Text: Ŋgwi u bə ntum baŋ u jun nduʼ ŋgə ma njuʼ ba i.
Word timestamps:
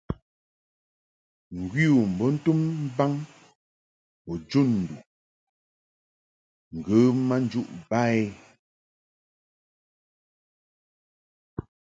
Ŋgwi 1.59 1.83
u 1.99 2.01
bə 2.17 2.25
ntum 2.35 2.61
baŋ 2.97 3.13
u 4.31 4.33
jun 4.49 4.69
nduʼ 4.83 5.03
ŋgə 6.77 6.97
ma 7.27 7.35
njuʼ 7.45 7.69
ba 7.89 7.99
i. 8.19 8.21